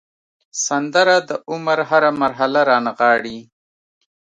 سندره 0.65 1.17
د 1.29 1.31
عمر 1.49 1.79
هره 1.89 2.11
مرحله 2.21 2.59
رانغاړي 2.69 3.37